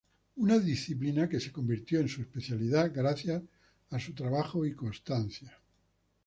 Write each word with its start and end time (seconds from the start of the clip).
Una 0.43 0.55
disciplina 0.57 1.27
que 1.29 1.39
se 1.39 1.51
convirtió 1.51 1.99
en 1.99 2.07
su 2.09 2.21
especialidad 2.21 2.91
gracias 2.91 3.43
a 3.91 3.99
su 3.99 4.15
trabajo 4.15 4.65
y 4.65 4.73
constancia. 4.73 5.55